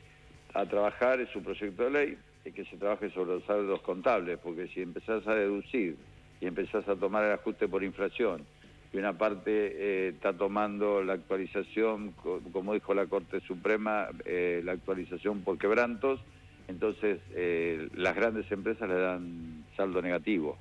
a 0.54 0.64
trabajar 0.64 1.20
es 1.20 1.34
un 1.34 1.42
proyecto 1.42 1.82
de 1.82 1.90
ley, 1.90 2.18
es 2.44 2.54
que 2.54 2.64
se 2.66 2.76
trabaje 2.76 3.10
sobre 3.10 3.32
los 3.32 3.44
saldos 3.46 3.82
contables, 3.82 4.38
porque 4.38 4.68
si 4.68 4.80
empezás 4.80 5.26
a 5.26 5.34
deducir 5.34 5.96
y 6.40 6.46
empezás 6.46 6.88
a 6.88 6.94
tomar 6.94 7.24
el 7.24 7.32
ajuste 7.32 7.66
por 7.66 7.82
inflación, 7.82 8.46
y 8.92 8.96
una 8.96 9.18
parte 9.18 9.50
eh, 9.50 10.08
está 10.10 10.32
tomando 10.32 11.02
la 11.02 11.14
actualización, 11.14 12.12
como 12.52 12.74
dijo 12.74 12.94
la 12.94 13.06
Corte 13.06 13.40
Suprema, 13.40 14.06
eh, 14.24 14.62
la 14.64 14.70
actualización 14.70 15.40
por 15.40 15.58
quebrantos, 15.58 16.20
entonces 16.68 17.18
eh, 17.34 17.88
las 17.96 18.14
grandes 18.14 18.50
empresas 18.52 18.88
le 18.88 18.94
dan 19.00 19.64
saldo 19.76 20.00
negativo 20.00 20.56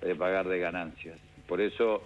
de 0.00 0.14
pagar 0.14 0.48
de 0.48 0.58
ganancias. 0.58 1.18
Por 1.46 1.60
eso 1.60 2.02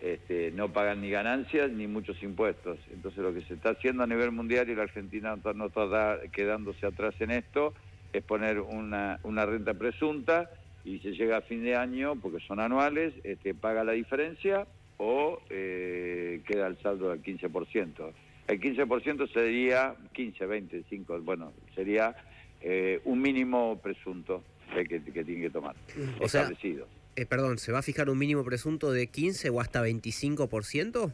este, 0.00 0.50
no 0.52 0.72
pagan 0.72 1.02
ni 1.02 1.10
ganancias 1.10 1.70
ni 1.70 1.86
muchos 1.86 2.22
impuestos. 2.22 2.78
Entonces 2.92 3.22
lo 3.22 3.34
que 3.34 3.42
se 3.42 3.54
está 3.54 3.70
haciendo 3.70 4.02
a 4.02 4.06
nivel 4.06 4.32
mundial 4.32 4.68
y 4.68 4.74
la 4.74 4.82
Argentina 4.82 5.36
no 5.54 5.66
está 5.66 6.20
quedándose 6.32 6.86
atrás 6.86 7.14
en 7.20 7.30
esto 7.32 7.74
es 8.12 8.22
poner 8.22 8.60
una, 8.60 9.20
una 9.22 9.46
renta 9.46 9.74
presunta 9.74 10.50
y 10.84 10.98
se 11.00 11.12
llega 11.12 11.38
a 11.38 11.42
fin 11.42 11.62
de 11.62 11.76
año, 11.76 12.16
porque 12.16 12.40
son 12.46 12.60
anuales, 12.60 13.14
este, 13.24 13.54
paga 13.54 13.84
la 13.84 13.92
diferencia 13.92 14.66
o 14.96 15.40
eh, 15.50 16.40
queda 16.46 16.66
el 16.66 16.78
saldo 16.78 17.10
del 17.10 17.22
15%. 17.22 18.12
El 18.48 18.60
15% 18.60 19.32
sería 19.32 19.94
15, 20.12 20.46
20, 20.46 20.84
5, 20.88 21.20
bueno, 21.20 21.52
sería 21.74 22.16
eh, 22.60 23.00
un 23.04 23.20
mínimo 23.20 23.78
presunto 23.80 24.42
que, 24.74 24.84
que 24.86 25.24
tiene 25.24 25.42
que 25.42 25.50
tomar, 25.50 25.76
o 26.20 26.24
establecido. 26.24 26.86
Eh, 27.16 27.26
perdón, 27.26 27.58
¿se 27.58 27.72
va 27.72 27.80
a 27.80 27.82
fijar 27.82 28.08
un 28.08 28.18
mínimo 28.18 28.44
presunto 28.44 28.92
de 28.92 29.08
15 29.08 29.50
o 29.50 29.60
hasta 29.60 29.84
25%? 29.84 31.12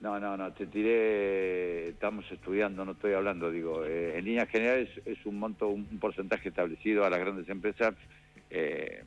No, 0.00 0.20
no, 0.20 0.36
no, 0.36 0.52
te 0.52 0.66
tiré, 0.66 1.88
estamos 1.88 2.30
estudiando, 2.30 2.84
no 2.84 2.92
estoy 2.92 3.14
hablando, 3.14 3.50
digo, 3.50 3.84
eh, 3.84 4.18
en 4.18 4.24
líneas 4.24 4.48
generales 4.50 4.90
es 5.06 5.24
un 5.24 5.38
monto, 5.38 5.68
un 5.68 5.98
porcentaje 5.98 6.50
establecido 6.50 7.04
a 7.04 7.10
las 7.10 7.20
grandes 7.20 7.48
empresas 7.48 7.94
eh, 8.50 9.02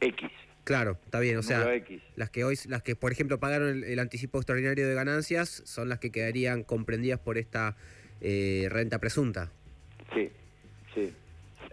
X. 0.00 0.30
Claro, 0.64 0.98
está 1.04 1.20
bien, 1.20 1.36
o 1.36 1.42
sea, 1.44 1.64
las 2.16 2.30
que 2.30 2.42
hoy, 2.42 2.56
las 2.66 2.82
que 2.82 2.96
por 2.96 3.12
ejemplo 3.12 3.38
pagaron 3.38 3.84
el, 3.84 3.98
anticipo 4.00 4.38
extraordinario 4.38 4.88
de 4.88 4.94
ganancias 4.94 5.62
son 5.64 5.88
las 5.88 6.00
que 6.00 6.10
quedarían 6.10 6.64
comprendidas 6.64 7.20
por 7.20 7.38
esta 7.38 7.76
renta 8.20 8.98
presunta. 8.98 9.52
Sí, 10.12 10.28
sí 10.92 11.12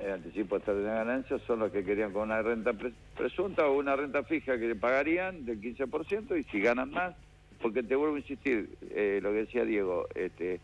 el 0.04 0.12
anticipo 0.12 0.60
de 0.60 0.84
ganancias 0.84 1.42
son 1.48 1.60
los 1.60 1.72
que 1.72 1.84
querían 1.84 2.12
con 2.12 2.24
una 2.24 2.42
renta 2.42 2.74
presunta 3.16 3.68
o 3.68 3.78
una 3.78 3.96
renta 3.96 4.24
fija 4.24 4.58
que 4.58 4.76
pagarían 4.76 5.46
del 5.46 5.62
15% 5.62 6.40
y 6.40 6.44
si 6.46 6.60
ganan 6.60 6.92
más, 6.92 7.16
porque 7.62 7.84
te 7.84 7.96
vuelvo 7.96 8.16
a 8.16 8.20
insistir, 8.20 8.70
eh, 8.90 9.20
lo 9.22 9.32
que 9.32 9.38
decía 9.38 9.64
Diego, 9.64 10.08
este, 10.14 10.60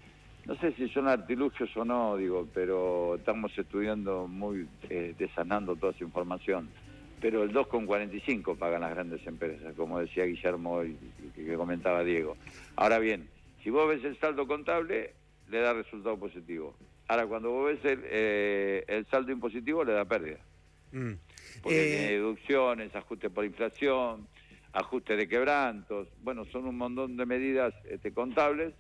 no 0.46 0.56
sé 0.56 0.74
si 0.74 0.90
son 0.90 1.08
artilugios 1.08 1.76
o 1.78 1.86
no, 1.86 2.18
digo, 2.18 2.48
pero 2.54 3.16
estamos 3.16 3.58
estudiando 3.58 4.28
muy, 4.28 4.68
eh, 4.90 5.16
desanando 5.18 5.76
toda 5.76 5.94
esa 5.94 6.04
información. 6.04 6.70
Pero 7.22 7.44
el 7.44 7.52
2,45 7.52 8.58
pagan 8.58 8.82
las 8.82 8.92
grandes 8.92 9.26
empresas, 9.28 9.74
como 9.76 10.00
decía 10.00 10.26
Guillermo 10.26 10.84
y 10.84 10.96
que 11.36 11.56
comentaba 11.56 12.04
Diego. 12.04 12.38
Ahora 12.78 12.98
bien, 13.00 13.28
si 13.64 13.70
vos 13.70 13.88
ves 13.90 14.04
el 14.06 14.18
saldo 14.20 14.48
contable, 14.48 15.14
le 15.50 15.60
da 15.60 15.74
resultado 15.74 16.18
positivo. 16.18 16.76
Ahora, 17.10 17.26
cuando 17.26 17.50
vos 17.50 17.66
ves 17.66 17.84
el, 17.86 18.02
eh, 18.06 18.86
el 18.88 19.06
saldo 19.08 19.32
impositivo, 19.32 19.84
le 19.84 19.94
da 19.94 20.06
pérdida. 20.06 20.38
Mm. 20.92 21.14
Porque 21.64 21.82
eh, 21.82 21.98
tiene 21.98 22.12
deducciones, 22.12 22.96
ajuste 22.96 23.32
por 23.32 23.46
inflación, 23.46 24.28
ajuste 24.74 25.16
de 25.16 25.28
quebrantos. 25.28 26.08
Bueno, 26.22 26.46
son 26.46 26.68
un 26.68 26.78
montón 26.78 27.18
de 27.18 27.26
medidas 27.26 27.74
este, 27.90 28.14
contables 28.14 28.76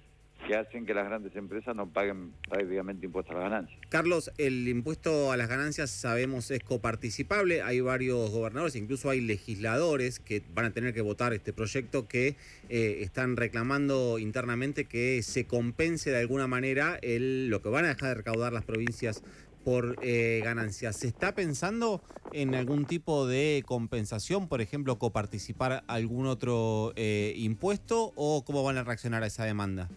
que 0.45 0.55
hacen 0.55 0.85
que 0.85 0.93
las 0.93 1.05
grandes 1.05 1.35
empresas 1.35 1.75
no 1.75 1.87
paguen 1.87 2.33
prácticamente 2.49 3.05
impuestos 3.05 3.35
a 3.35 3.39
las 3.39 3.49
ganancias. 3.49 3.79
Carlos, 3.89 4.31
el 4.37 4.67
impuesto 4.67 5.31
a 5.31 5.37
las 5.37 5.49
ganancias 5.49 5.89
sabemos 5.89 6.51
es 6.51 6.63
coparticipable, 6.63 7.61
hay 7.61 7.81
varios 7.81 8.31
gobernadores, 8.31 8.75
incluso 8.75 9.09
hay 9.09 9.21
legisladores 9.21 10.19
que 10.19 10.43
van 10.53 10.65
a 10.65 10.71
tener 10.71 10.93
que 10.93 11.01
votar 11.01 11.33
este 11.33 11.53
proyecto 11.53 12.07
que 12.07 12.35
eh, 12.69 12.99
están 13.01 13.37
reclamando 13.37 14.19
internamente 14.19 14.85
que 14.85 15.21
se 15.23 15.45
compense 15.45 16.11
de 16.11 16.19
alguna 16.19 16.47
manera 16.47 16.99
lo 17.01 17.61
que 17.61 17.69
van 17.69 17.85
a 17.85 17.89
dejar 17.89 18.09
de 18.09 18.15
recaudar 18.15 18.53
las 18.53 18.63
provincias 18.63 19.23
por 19.63 19.97
eh, 20.01 20.41
ganancias. 20.43 20.95
¿Se 20.95 21.07
está 21.07 21.35
pensando 21.35 22.01
en 22.31 22.55
algún 22.55 22.85
tipo 22.85 23.27
de 23.27 23.63
compensación, 23.65 24.47
por 24.47 24.61
ejemplo, 24.61 24.97
coparticipar 24.97 25.83
algún 25.87 26.27
otro 26.27 26.93
eh, 26.95 27.33
impuesto 27.37 28.13
o 28.15 28.43
cómo 28.45 28.63
van 28.63 28.77
a 28.77 28.83
reaccionar 28.83 29.23
a 29.23 29.27
esa 29.27 29.45
demanda? 29.45 29.89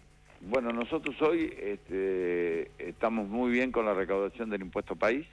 Bueno, 0.45 0.73
nosotros 0.73 1.15
hoy 1.21 1.53
este, 1.57 2.69
estamos 2.77 3.29
muy 3.29 3.49
bien 3.49 3.71
con 3.71 3.85
la 3.85 3.93
recaudación 3.93 4.49
del 4.49 4.61
impuesto 4.61 4.93
país. 4.93 5.25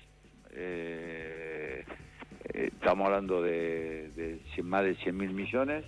Eh, 0.52 1.85
eh, 2.55 2.71
estamos 2.73 3.07
hablando 3.07 3.43
de, 3.43 4.38
más 4.62 4.85
de 4.85 4.95
100 4.95 5.17
mil 5.17 5.33
millones, 5.33 5.85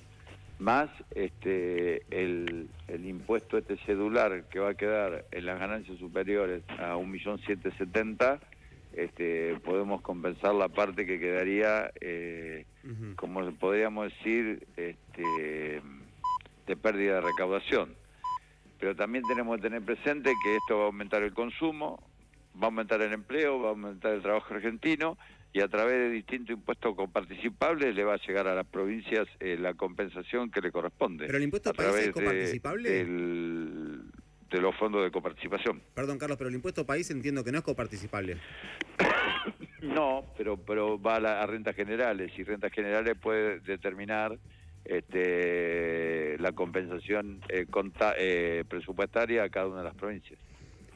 más 0.59 0.91
este, 1.15 2.03
el, 2.11 2.69
impuesto 2.89 3.59
este 3.59 3.77
cedular 3.87 4.45
que 4.51 4.59
va 4.59 4.71
a 4.71 4.75
quedar 4.75 5.25
en 5.31 5.47
las 5.47 5.61
ganancias 5.61 5.99
superiores 5.99 6.65
a 6.81 6.97
1.770.000, 6.97 8.41
este, 8.95 9.55
podemos 9.65 10.03
compensar 10.03 10.53
la 10.57 10.69
parte 10.69 11.07
que 11.07 11.21
quedaría, 11.21 11.93
eh, 12.01 12.67
como 13.15 13.49
podríamos 13.53 14.13
decir, 14.13 14.67
este, 14.77 15.81
de 16.67 16.77
pérdida 16.77 17.15
de 17.15 17.21
recaudación 17.21 18.02
pero 18.83 18.97
también 18.97 19.23
tenemos 19.29 19.57
que 19.59 19.63
tener 19.63 19.81
presente 19.81 20.33
que 20.43 20.57
esto 20.57 20.77
va 20.77 20.83
a 20.83 20.87
aumentar 20.87 21.23
el 21.23 21.33
consumo, 21.33 22.03
va 22.57 22.63
a 22.63 22.65
aumentar 22.65 23.01
el 23.01 23.13
empleo, 23.13 23.61
va 23.61 23.69
a 23.69 23.71
aumentar 23.71 24.13
el 24.13 24.23
trabajo 24.23 24.53
argentino 24.53 25.17
y 25.53 25.61
a 25.61 25.69
través 25.69 25.95
de 25.99 26.11
distintos 26.11 26.57
impuestos 26.57 26.97
coparticipables 26.97 27.95
le 27.95 28.03
va 28.03 28.15
a 28.15 28.17
llegar 28.17 28.49
a 28.49 28.57
las 28.57 28.67
provincias 28.67 29.29
eh, 29.39 29.57
la 29.57 29.75
compensación 29.75 30.51
que 30.51 30.61
le 30.61 30.73
corresponde. 30.73 31.27
¿Pero 31.27 31.39
el 31.39 31.45
impuesto 31.45 31.73
país 31.73 31.95
es 31.95 32.11
coparticipable? 32.11 33.05
De, 34.51 34.61
los 34.61 34.75
fondos 34.75 35.05
de 35.05 35.13
coparticipación. 35.13 35.81
Perdón, 35.95 36.19
Carlos, 36.19 36.37
pero 36.37 36.51
el 36.51 36.57
impuesto 36.57 36.85
país 36.85 37.09
entiendo 37.13 37.45
que 37.45 37.53
no 37.53 37.59
es 37.59 37.65
coparticipable. 37.65 38.39
no, 39.81 40.25
pero, 40.37 40.57
pero 40.57 41.01
va 41.01 41.19
a, 41.19 41.43
a 41.45 41.47
rentas 41.47 41.77
generales 41.77 42.33
y 42.37 42.43
rentas 42.43 42.73
generales 42.73 43.17
puede 43.17 43.61
determinar 43.61 44.37
este, 44.85 46.37
la 46.39 46.53
compensación 46.53 47.41
eh, 47.49 47.67
eh, 48.19 48.65
presupuestaria 48.69 49.45
a 49.45 49.49
cada 49.49 49.69
una 49.69 49.79
de 49.79 49.85
las 49.85 49.95
provincias. 49.95 50.39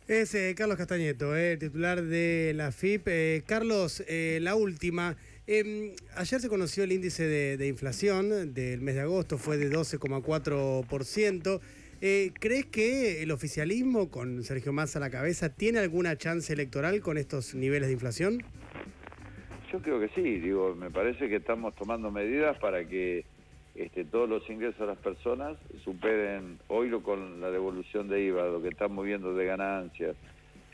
Es 0.09 0.35
eh, 0.35 0.55
Carlos 0.57 0.77
Castañeto, 0.77 1.33
titular 1.59 2.03
de 2.03 2.53
la 2.55 2.71
FIP. 2.71 3.45
Carlos, 3.45 4.05
la 4.09 4.55
última. 4.55 5.17
Em, 5.49 5.93
ayer 6.17 6.41
se 6.41 6.49
conoció 6.49 6.85
el 6.85 6.93
índice 6.93 7.27
de, 7.27 7.67
inflación 7.67 8.55
del 8.55 8.81
mes 8.83 8.95
de 8.95 9.01
agosto, 9.01 9.37
fue 9.39 9.57
de 9.57 9.69
12,4%. 9.71 11.61
¿Crees 11.99 12.67
que 12.67 13.23
el 13.23 13.31
oficialismo, 13.33 14.11
con 14.11 14.45
Sergio 14.45 14.73
Massa 14.73 14.99
a 14.99 15.01
la 15.01 15.11
cabeza, 15.11 15.49
tiene 15.49 15.81
alguna 15.81 16.17
chance 16.17 16.53
electoral 16.53 17.01
con 17.01 17.19
estos 17.19 17.57
niveles 17.57 17.89
de 17.89 17.95
inflación? 17.95 18.45
Yo 19.73 19.83
creo 19.83 19.99
que 19.99 20.09
sí, 20.15 20.39
digo, 20.39 20.77
me 20.77 20.91
parece 20.91 21.29
que 21.29 21.37
estamos 21.37 21.75
tomando 21.75 22.13
medidas 22.13 22.57
para 22.59 22.87
que 22.87 23.25
este, 23.77 24.05
todos 24.05 24.29
los 24.29 24.49
ingresos 24.49 24.81
de 24.81 24.87
las 24.87 24.99
personas 24.99 25.57
superen, 25.85 26.59
hoy 26.69 26.89
lo 26.89 27.03
con 27.03 27.41
la 27.41 27.51
devolución 27.51 28.09
de 28.09 28.23
IVA, 28.23 28.47
lo 28.47 28.63
que 28.63 28.69
estamos 28.69 29.05
viendo 29.05 29.35
de 29.35 29.45
ganancias, 29.45 30.17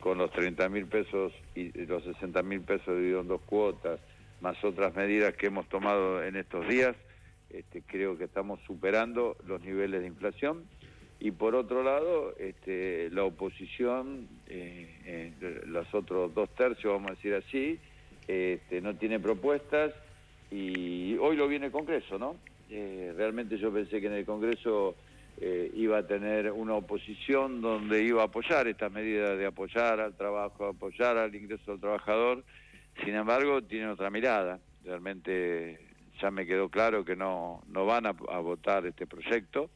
con 0.00 0.18
los 0.18 0.30
30 0.32 0.68
mil 0.68 0.86
pesos 0.86 1.32
y 1.54 1.70
los 1.86 2.02
60 2.04 2.42
mil 2.42 2.60
pesos 2.62 2.96
dividido 2.96 3.20
en 3.20 3.28
dos 3.28 3.40
cuotas, 3.42 4.00
más 4.40 4.62
otras 4.64 4.94
medidas 4.96 5.34
que 5.34 5.46
hemos 5.46 5.68
tomado 5.68 6.22
en 6.22 6.36
estos 6.36 6.66
días, 6.68 6.96
este, 7.50 7.82
creo 7.82 8.16
que 8.16 8.24
estamos 8.24 8.60
superando 8.66 9.36
los 9.46 9.60
niveles 9.62 10.00
de 10.00 10.06
inflación. 10.06 10.64
Y 11.20 11.30
por 11.30 11.54
otro 11.54 11.84
lado, 11.84 12.34
este, 12.38 13.08
la 13.10 13.24
oposición, 13.24 14.28
eh, 14.48 15.32
eh, 15.40 15.62
los 15.66 15.92
otros 15.94 16.34
dos 16.34 16.52
tercios, 16.56 16.92
vamos 16.92 17.12
a 17.12 17.14
decir 17.14 17.34
así, 17.34 17.78
este, 18.26 18.80
no 18.80 18.96
tiene 18.96 19.20
propuestas 19.20 19.92
y 20.50 21.16
hoy 21.18 21.36
lo 21.36 21.46
viene 21.46 21.66
el 21.66 21.72
Congreso, 21.72 22.18
¿no? 22.18 22.36
Eh, 22.74 23.12
realmente 23.14 23.58
yo 23.58 23.70
pensé 23.70 24.00
que 24.00 24.06
en 24.06 24.14
el 24.14 24.24
Congreso 24.24 24.96
eh, 25.38 25.70
iba 25.74 25.98
a 25.98 26.06
tener 26.06 26.50
una 26.50 26.72
oposición 26.72 27.60
donde 27.60 28.02
iba 28.02 28.22
a 28.22 28.26
apoyar 28.26 28.66
esta 28.66 28.88
medida 28.88 29.36
de 29.36 29.44
apoyar 29.44 30.00
al 30.00 30.16
trabajo, 30.16 30.68
apoyar 30.68 31.18
al 31.18 31.34
ingreso 31.34 31.72
del 31.72 31.80
trabajador, 31.80 32.42
sin 33.04 33.14
embargo 33.14 33.60
tiene 33.60 33.88
otra 33.88 34.08
mirada, 34.08 34.58
realmente 34.84 35.80
ya 36.18 36.30
me 36.30 36.46
quedó 36.46 36.70
claro 36.70 37.04
que 37.04 37.14
no, 37.14 37.62
no 37.68 37.84
van 37.84 38.06
a, 38.06 38.12
votar 38.12 38.86
este 38.86 39.06
proyecto. 39.06 39.68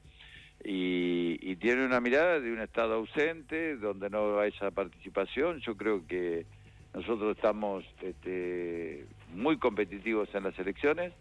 Y, 0.65 1.38
y, 1.43 1.57
tiene 1.57 1.85
una 1.85 2.00
mirada 2.00 2.41
de 2.41 2.50
un 2.50 2.61
Estado 2.61 2.95
ausente 2.95 3.76
donde 3.76 4.09
no 4.09 4.41
hay 4.41 4.53
esa 4.57 4.71
participación, 4.71 5.61
yo 5.61 5.76
creo 5.76 6.07
que 6.07 6.47
nosotros 6.95 7.37
estamos 7.37 7.85
este, 8.00 9.05
muy 9.35 9.59
competitivos 9.59 10.35
en 10.35 10.45
las 10.45 10.59
elecciones 10.59 11.12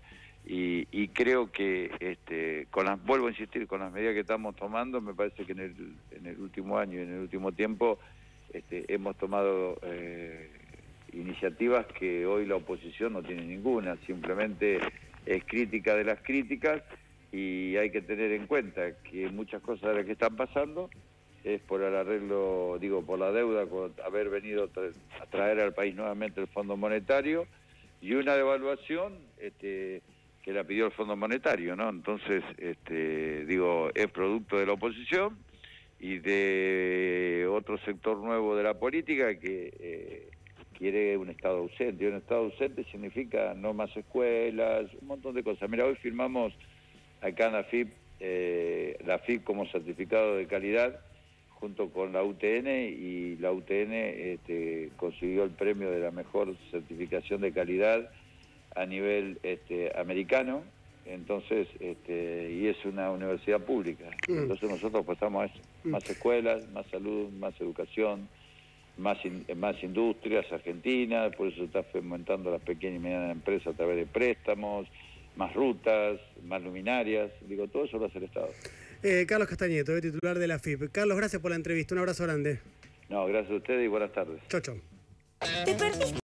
y, 0.47 1.07
creo 1.09 1.51
que, 1.51 1.91
este, 1.99 2.67
con 2.69 2.85
las, 2.85 3.03
vuelvo 3.03 3.27
a 3.27 3.31
insistir, 3.31 3.65
con 3.67 3.79
las 3.79 3.91
medidas 3.91 4.13
que 4.13 4.19
estamos 4.19 4.55
tomando, 4.55 5.01
me 5.01 5.13
parece 5.13 5.43
que 5.43 5.53
en 5.53 5.59
el, 5.59 5.75
en 6.11 6.25
el 6.27 6.39
último 6.39 6.77
año 6.77 6.99
y 6.99 7.03
en 7.03 7.13
el 7.13 7.19
último 7.21 7.51
tiempo 7.51 7.97
este, 8.53 8.85
hemos 8.93 9.17
tomado 9.17 9.79
eh, 9.81 10.49
iniciativas 11.13 11.87
que 11.87 12.25
hoy 12.25 12.45
la 12.45 12.57
oposición 12.57 13.13
no 13.13 13.23
tiene 13.23 13.43
ninguna, 13.43 13.97
simplemente 14.05 14.79
es 15.25 15.43
crítica 15.45 15.95
de 15.95 16.03
las 16.03 16.19
críticas 16.21 16.83
y 17.31 17.75
hay 17.77 17.89
que 17.89 18.01
tener 18.01 18.31
en 18.31 18.45
cuenta 18.45 18.91
que 19.03 19.29
muchas 19.29 19.61
cosas 19.63 19.89
de 19.89 19.95
las 19.95 20.05
que 20.05 20.11
están 20.11 20.35
pasando 20.35 20.89
es 21.43 21.59
por 21.61 21.81
el 21.81 21.95
arreglo, 21.95 22.77
digo, 22.79 23.03
por 23.03 23.19
la 23.19 23.31
deuda, 23.31 23.65
por 23.65 23.91
haber 24.05 24.29
venido 24.29 24.69
a 25.21 25.25
traer 25.25 25.59
al 25.59 25.73
país 25.73 25.95
nuevamente 25.95 26.41
el 26.41 26.47
Fondo 26.47 26.77
Monetario 26.77 27.47
y 28.01 28.13
una 28.13 28.35
devaluación 28.35 29.13
este, 29.39 30.01
que 30.45 30.53
la 30.53 30.63
pidió 30.63 30.85
el 30.85 30.91
Fondo 30.91 31.15
Monetario, 31.15 31.75
¿no? 31.75 31.89
Entonces, 31.89 32.43
este, 32.59 33.47
digo, 33.47 33.89
es 33.95 34.05
producto 34.11 34.59
de 34.59 34.67
la 34.67 34.73
oposición 34.73 35.39
y 35.99 36.19
de 36.19 37.49
otro 37.49 37.79
sector 37.79 38.19
nuevo 38.19 38.55
de 38.55 38.61
la 38.61 38.75
política 38.75 39.39
que 39.39 39.73
eh, 39.79 40.29
quiere 40.77 41.17
un 41.17 41.31
Estado 41.31 41.57
ausente. 41.57 42.03
Y 42.03 42.07
un 42.07 42.17
Estado 42.17 42.41
ausente 42.41 42.83
significa 42.91 43.55
no 43.55 43.73
más 43.73 43.89
escuelas, 43.97 44.85
un 45.01 45.07
montón 45.07 45.33
de 45.33 45.41
cosas. 45.41 45.67
Mira, 45.67 45.85
hoy 45.85 45.95
firmamos 45.95 46.53
acá 47.21 47.47
en 47.47 47.53
la 47.53 47.63
FIP, 47.63 47.91
eh, 48.19 48.99
la 49.03 49.17
FIP 49.17 49.43
como 49.43 49.65
certificado 49.71 50.35
de 50.35 50.45
calidad 50.45 50.99
junto 51.55 51.89
con 51.89 52.13
la 52.13 52.21
UTN 52.21 52.67
y 52.67 53.37
la 53.37 53.51
UTN 53.51 53.93
este, 53.93 54.91
consiguió 54.97 55.43
el 55.45 55.51
premio 55.51 55.89
de 55.89 56.01
la 56.01 56.11
mejor 56.11 56.55
certificación 56.69 57.41
de 57.41 57.51
calidad 57.51 58.11
a 58.75 58.85
nivel 58.85 59.39
este, 59.43 59.91
americano, 59.97 60.63
entonces, 61.05 61.67
este, 61.79 62.51
y 62.51 62.67
es 62.67 62.83
una 62.85 63.11
universidad 63.11 63.61
pública. 63.61 64.05
Mm. 64.27 64.39
Entonces 64.39 64.69
nosotros 64.69 65.03
apostamos 65.03 65.43
a 65.43 65.45
eso, 65.45 65.61
mm. 65.83 65.89
más 65.89 66.09
escuelas, 66.09 66.67
más 66.71 66.85
salud, 66.87 67.29
más 67.29 67.59
educación, 67.61 68.27
más, 68.97 69.17
más 69.55 69.81
industrias 69.83 70.51
argentinas, 70.51 71.35
por 71.35 71.47
eso 71.47 71.63
está 71.63 71.83
fomentando 71.83 72.51
las 72.51 72.61
pequeñas 72.61 72.97
y 72.97 73.03
medianas 73.03 73.31
empresas 73.31 73.73
a 73.73 73.77
través 73.77 73.97
de 73.97 74.05
préstamos, 74.05 74.87
más 75.35 75.53
rutas, 75.53 76.19
más 76.43 76.61
luminarias, 76.61 77.31
digo, 77.47 77.67
todo 77.67 77.85
eso 77.85 77.97
lo 77.97 78.05
hace 78.05 78.19
el 78.19 78.25
Estado. 78.25 78.49
Eh, 79.03 79.25
Carlos 79.27 79.47
Castañeto, 79.47 79.99
titular 79.99 80.39
de 80.39 80.47
la 80.47 80.59
FIP. 80.59 80.91
Carlos, 80.91 81.17
gracias 81.17 81.41
por 81.41 81.51
la 81.51 81.57
entrevista, 81.57 81.93
un 81.93 81.99
abrazo 81.99 82.23
grande. 82.23 82.59
No, 83.09 83.25
gracias 83.27 83.51
a 83.51 83.55
ustedes 83.55 83.85
y 83.85 83.87
buenas 83.87 84.11
tardes. 84.13 84.41
Chau, 84.49 84.61
chau. 84.61 84.75